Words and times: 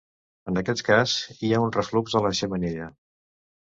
En 0.51 0.57
aquest 0.61 0.83
cas 0.87 1.15
hi 1.37 1.53
ha 1.59 1.63
un 1.69 1.77
reflux 1.79 2.19
a 2.23 2.27
la 2.31 2.37
xemeneia. 2.43 2.93